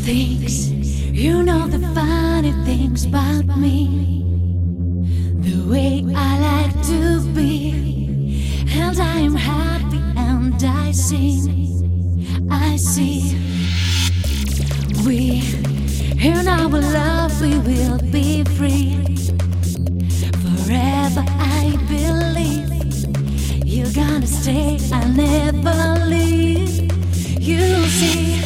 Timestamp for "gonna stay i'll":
23.92-25.08